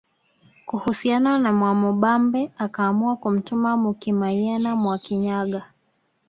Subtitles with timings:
[0.65, 5.63] Kuhusiana na Mwamubambe akaamua kumtuma Mukimayena Mwakinyaga